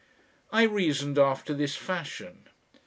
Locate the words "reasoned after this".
0.63-1.75